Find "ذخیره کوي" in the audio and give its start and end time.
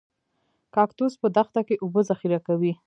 2.09-2.73